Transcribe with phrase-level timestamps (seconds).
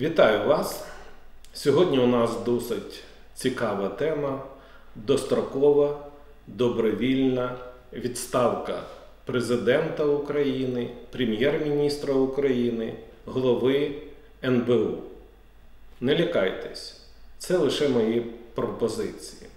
[0.00, 0.84] Вітаю вас!
[1.52, 3.02] Сьогодні у нас досить
[3.34, 4.42] цікава тема
[4.94, 6.06] дострокова,
[6.46, 7.54] добровільна
[7.92, 8.82] відставка
[9.24, 12.94] Президента України, прем'єр-міністра України,
[13.24, 13.92] голови
[14.44, 14.98] НБУ.
[16.00, 17.00] Не лякайтесь,
[17.38, 19.50] це лише мої пропозиції.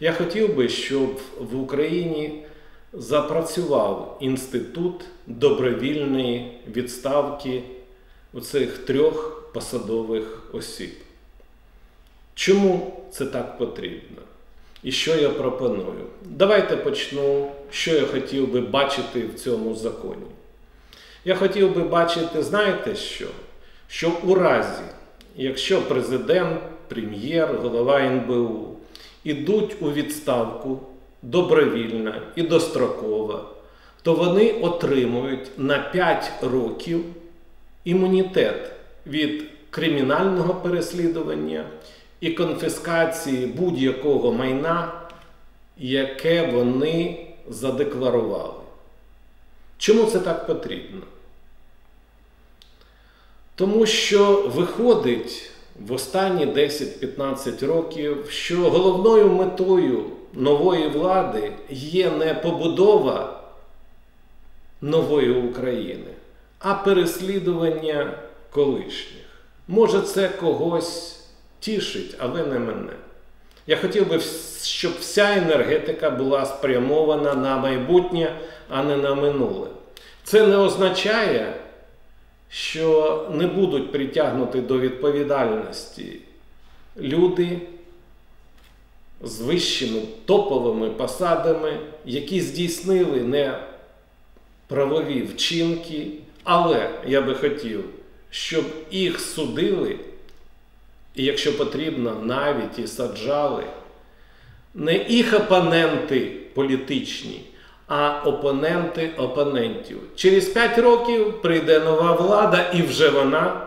[0.00, 2.44] Я хотів би, щоб в Україні
[2.92, 7.62] запрацював інститут добровільної відставки
[8.32, 10.90] у цих трьох посадових осіб.
[12.34, 14.22] Чому це так потрібно?
[14.82, 16.06] І що я пропоную?
[16.24, 20.26] Давайте почну, що я хотів би бачити в цьому законі.
[21.24, 23.26] Я хотів би бачити, знаєте що?
[23.88, 24.82] Що у разі,
[25.36, 28.76] якщо президент, прем'єр, голова НБУ
[29.24, 30.80] ідуть у відставку
[31.22, 33.44] добровільно і достроково,
[34.02, 37.04] то вони отримують на 5 років
[37.88, 38.72] імунітет
[39.06, 41.64] від кримінального переслідування
[42.20, 44.92] і конфіскації будь-якого майна,
[45.78, 48.62] яке вони задекларували.
[49.78, 51.02] Чому це так потрібно?
[53.54, 55.50] Тому що виходить
[55.86, 63.40] в останні 10-15 років, що головною метою нової влади є не побудова
[64.80, 66.10] нової України,
[66.58, 68.18] а переслідування
[68.50, 69.24] колишніх.
[69.68, 71.20] Може, це когось
[71.60, 72.92] тішить, але не мене.
[73.66, 74.20] Я хотів би,
[74.62, 79.68] щоб вся енергетика була спрямована на майбутнє, а не на минуле.
[80.24, 81.54] Це не означає,
[82.48, 86.20] що не будуть притягнуті до відповідальності
[86.96, 87.60] люди
[89.22, 93.20] з вищими топовими посадами, які здійснили
[94.70, 96.06] неправові вчинки,
[96.50, 97.84] але я би хотів,
[98.30, 99.96] щоб їх судили,
[101.14, 103.64] і якщо потрібно, навіть і саджали
[104.74, 107.40] не їх опоненти політичні,
[107.86, 109.98] а опоненти опонентів.
[110.16, 113.66] Через 5 років прийде нова влада, і вже вона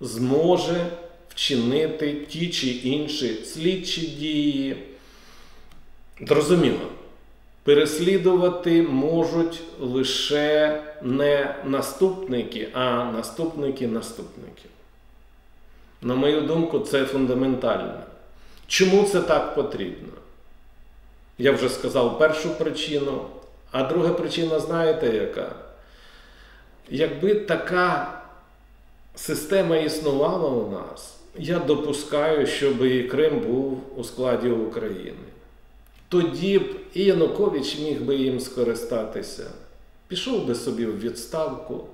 [0.00, 0.86] зможе
[1.28, 4.76] вчинити ті чи інші слідчі дії.
[6.20, 6.88] Зрозуміло,
[7.62, 14.70] переслідувати можуть лише не наступники, а наступники наступників.
[16.02, 18.00] На мою думку, це фундаментально.
[18.66, 20.12] Чому це так потрібно?
[21.38, 23.26] Я вже сказав першу причину,
[23.70, 25.52] а друга причина, знаєте яка?
[26.88, 28.20] Якби така
[29.14, 35.16] система існувала у нас, я допускаю, щоб і Крим був у складі України.
[36.10, 39.50] Тоді б і Янукович міг би їм скористатися,
[40.08, 41.84] пішов би собі в відставку,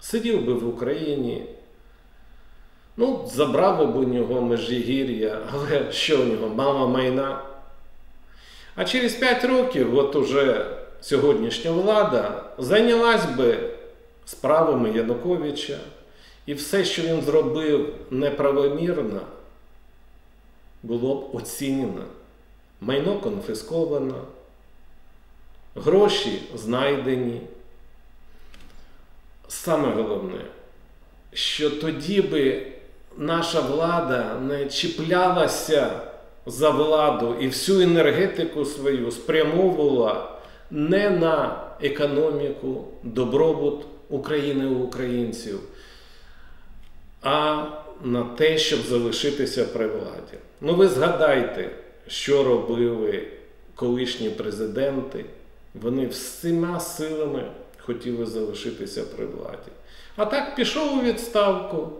[0.00, 1.46] сидів би в Україні.
[2.96, 6.48] Ну, забрав би у нього Межигір'я, але що у нього?
[6.48, 7.42] Мама майна.
[8.74, 10.66] А через 5 років, от уже
[11.00, 13.70] сьогоднішня влада зайнялась би
[14.24, 15.78] справами Януковича,
[16.46, 19.20] і все, що він зробив неправомірно,
[20.82, 22.04] було б оцінено.
[22.80, 24.24] Майно конфісковано,
[25.74, 27.40] гроші знайдені.
[29.48, 30.40] Саме головне,
[31.32, 32.66] що тоді би
[33.16, 36.00] наша влада не чіплялася
[36.46, 40.38] за владу і всю енергетику свою спрямовувала
[40.70, 45.60] не на економіку, добробут України і українців,
[47.22, 47.64] а
[48.04, 50.38] на те, щоб залишитися при владі.
[50.60, 51.70] Ну, ви згадайте,
[52.08, 53.28] що робили
[53.74, 55.24] колишні президенти.
[55.74, 59.70] Вони всіма силами хотіли залишитися при владі.
[60.16, 61.92] А так пішов у відставку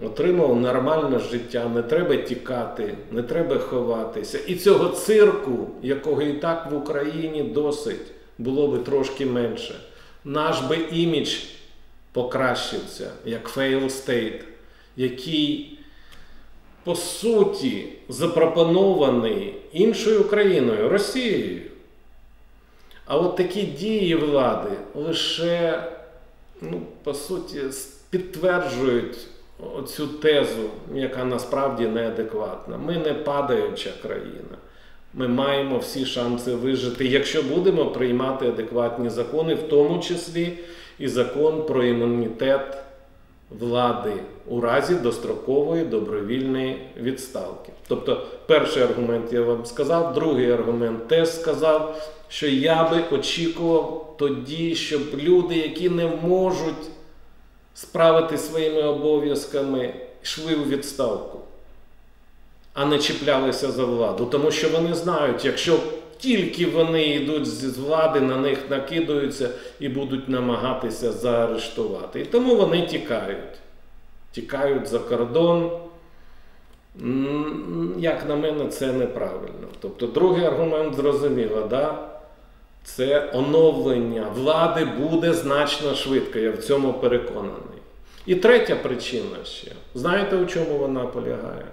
[0.00, 4.38] отримав нормальне життя, не треба тікати, не треба ховатися.
[4.46, 9.74] І цього цирку, якого і так в Україні досить, було би трошки менше.
[10.24, 11.34] Наш би імідж
[12.12, 14.40] покращився, як fail state,
[14.96, 15.78] який,
[16.84, 21.62] по суті, запропонований іншою країною, Росією.
[23.06, 25.82] А от такі дії влади лише,
[26.60, 27.60] ну, по суті,
[28.10, 29.18] підтверджують
[29.76, 32.78] оцю тезу, яка насправді неадекватна.
[32.78, 34.56] Ми не падаюча країна.
[35.14, 40.58] Ми маємо всі шанси вижити, якщо будемо приймати адекватні закони, в тому числі
[40.98, 42.76] і закон про імунітет
[43.60, 44.12] влади
[44.48, 47.72] у разі дострокової добровільної відставки.
[47.88, 54.74] Тобто, перший аргумент я вам сказав, другий аргумент теж сказав, що я би очікував тоді,
[54.74, 56.90] щоб люди, які не можуть
[57.74, 61.38] справити своїми обов'язками йшли у відставку,
[62.74, 64.26] а не чіплялися за владу.
[64.26, 65.78] Тому що вони знають, якщо
[66.22, 72.20] тільки вони йдуть з влади, на них накидаються і будуть намагатися заарештувати.
[72.20, 73.58] І тому вони тікають.
[74.32, 75.70] Тікають за кордон.
[77.98, 79.68] Як на мене, це неправильно.
[79.80, 81.98] Тобто, другий аргумент зрозуміло, да?
[82.84, 87.82] це оновлення влади буде значно швидко, я в цьому переконаний.
[88.26, 89.72] І третя причина ще.
[89.94, 91.66] Знаєте, у чому вона полягає?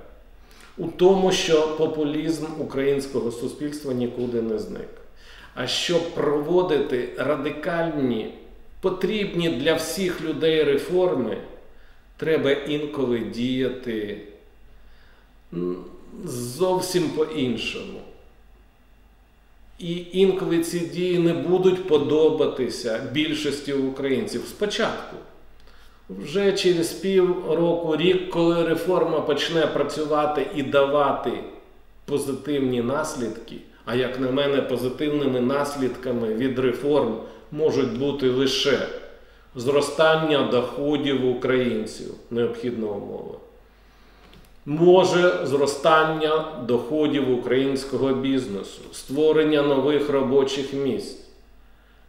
[0.80, 4.90] У тому, що популізм українського суспільства нікуди не зник.
[5.56, 8.34] А щоб проводити радикальні,
[8.82, 11.38] потрібні для всіх людей реформи,
[12.18, 14.22] треба інколи діяти
[16.26, 18.00] зовсім по-іншому.
[19.80, 25.16] І інколи ці дії не будуть подобатися більшості українців спочатку.
[26.10, 31.32] Вже через пів року, рік, коли реформа почне працювати і давати
[32.06, 37.18] позитивні наслідки, а як на мене, позитивними наслідками від реформ
[37.52, 38.88] можуть бути лише
[39.56, 43.36] зростання доходів українців, необхідна умова
[44.70, 51.18] може зростання доходів українського бізнесу, створення нових робочих місць,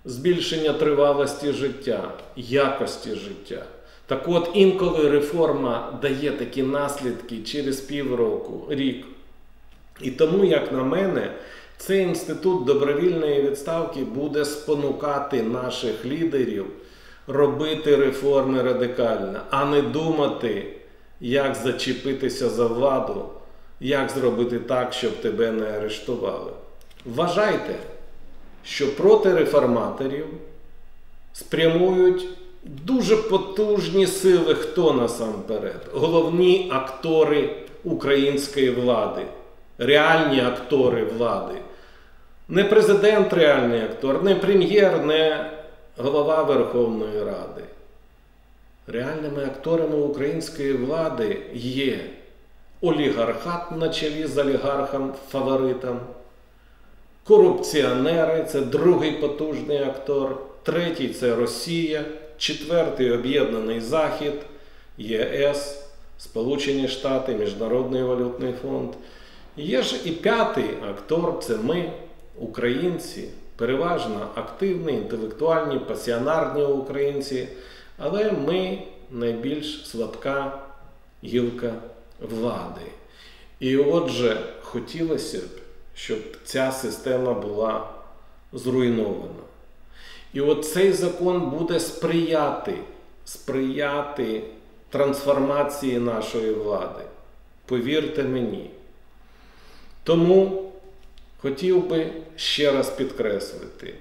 [0.05, 3.65] збільшення тривалості життя, якості життя.
[4.11, 9.07] Так от інколи реформа дає такі наслідки через півроку, рік.
[10.01, 11.33] І тому, як на мене,
[11.77, 16.67] цей інститут добровільної відставки буде спонукати наших лідерів
[17.27, 20.67] робити реформи радикально, а не думати
[21.21, 23.25] як зачепитися за владу,
[23.81, 26.53] як зробити так, щоб тебе не арештували.
[27.05, 27.75] Вважайте,
[28.65, 30.27] що проти реформаторів
[31.33, 32.27] спрямують
[32.63, 39.23] дуже потужні сили, хто насамперед, головні актори української влади,
[39.79, 41.55] реальні актори влади.
[42.49, 45.51] Не президент реальний актор, не прем'єр, не
[45.97, 47.65] голова Верховної Ради.
[48.87, 52.01] Реальними акторами української влади є
[52.81, 56.01] олігархат на чолі з олігархом фаворитом,
[57.25, 62.05] корупціонери це другий потужний актор, третій це Росія,
[62.41, 64.33] четвертий Об'єднаний Захід,
[64.99, 65.85] ЄС,
[66.19, 68.91] Сполучені Штати, Міжнародний валютний фонд.
[69.57, 71.93] Є ж і п'ятий актор це ми,
[72.37, 77.49] українці, переважно активні, інтелектуальні, пасіонарні українці.
[77.99, 80.59] Але ми найбільш слабка
[81.25, 81.75] гілка
[82.21, 82.87] влади.
[83.61, 85.61] І отже, хотілося б,
[85.95, 87.89] щоб ця система була
[88.53, 89.50] зруйнована.
[90.33, 92.75] І от цей закон буде сприяти,
[93.25, 94.43] сприяти
[94.91, 97.03] трансформації нашої влади.
[97.67, 98.71] Повірте мені.
[100.05, 100.71] Тому
[101.39, 103.95] хотів би ще раз підкреслити,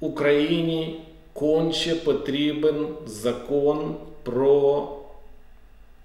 [0.00, 1.00] Україні
[1.32, 4.88] конче потрібен закон про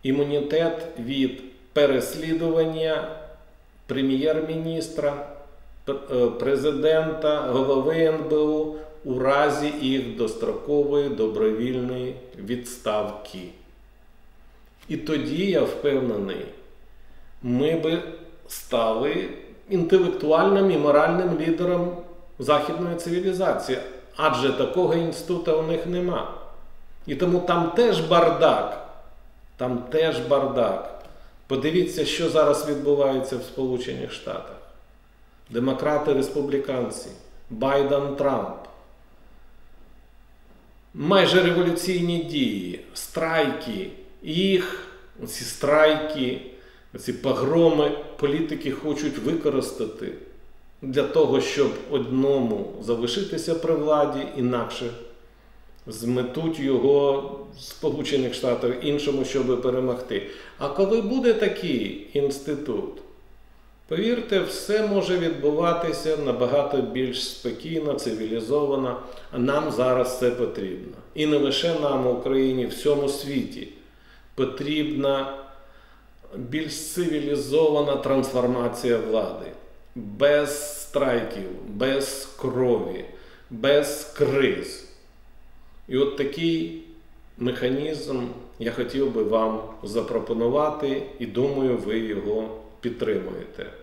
[0.04, 1.42] імунітет від
[1.74, 3.16] переслідування
[3.86, 5.28] прем'єр-міністра,
[6.40, 13.40] президента, голови НБУ у разі їх дострокової добровільної відставки.
[14.88, 16.46] І тоді я впевнений,
[17.44, 18.02] ми би
[18.48, 19.30] стали
[19.70, 21.98] інтелектуальним і моральним лідером
[22.40, 23.78] західної цивілізації
[24.22, 26.34] адже такого інституту у них нема.
[27.08, 28.88] І тому там теж бардак.
[29.58, 31.04] Там теж бардак.
[31.48, 34.59] Подивіться, що зараз відбувається в Сполучених Штатах.
[35.50, 37.10] Демократи, республіканці,
[37.50, 38.58] Байден Трамп.
[40.94, 43.92] Майже революційні дії, страйки,
[44.24, 44.88] їх,
[45.28, 46.42] ці страйки,
[47.00, 50.14] ці погроми політики хочуть використати
[50.82, 54.92] для того, щоб одному залишитися при владі, інакше
[55.88, 60.28] зметуть його з Сполучених Штатів іншому, щоб перемогти.
[60.58, 63.02] А коли буде такий інститут,
[63.90, 69.00] повірте, все може відбуватися набагато більш спокійно, цивілізовано,
[69.32, 70.94] а нам зараз це потрібно.
[71.16, 73.68] І не лише нам, Україні, всьому світі
[74.36, 75.38] потрібна
[76.36, 79.46] більш цивілізована трансформація влади
[79.96, 83.06] без страйків, без крові,
[83.50, 84.86] без криз.
[85.88, 86.84] І от такий
[87.38, 88.22] механізм
[88.60, 92.50] я хотів би вам запропонувати, і думаю, ви його
[92.82, 93.74] підтримуєте.